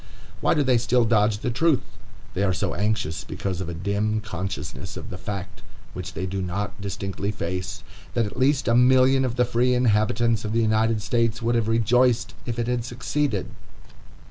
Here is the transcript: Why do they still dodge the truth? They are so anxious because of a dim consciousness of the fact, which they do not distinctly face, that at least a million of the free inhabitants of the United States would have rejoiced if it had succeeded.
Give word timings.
Why 0.39 0.55
do 0.55 0.63
they 0.63 0.79
still 0.79 1.05
dodge 1.05 1.37
the 1.37 1.51
truth? 1.51 1.83
They 2.33 2.41
are 2.41 2.55
so 2.55 2.73
anxious 2.73 3.23
because 3.23 3.61
of 3.61 3.69
a 3.69 3.75
dim 3.75 4.19
consciousness 4.19 4.97
of 4.97 5.11
the 5.11 5.17
fact, 5.19 5.61
which 5.93 6.13
they 6.15 6.25
do 6.25 6.41
not 6.41 6.81
distinctly 6.81 7.29
face, 7.29 7.83
that 8.15 8.25
at 8.25 8.35
least 8.35 8.67
a 8.67 8.73
million 8.73 9.23
of 9.23 9.35
the 9.35 9.45
free 9.45 9.75
inhabitants 9.75 10.43
of 10.43 10.53
the 10.53 10.61
United 10.61 11.03
States 11.03 11.43
would 11.43 11.53
have 11.53 11.67
rejoiced 11.67 12.33
if 12.47 12.57
it 12.57 12.65
had 12.65 12.83
succeeded. 12.83 13.51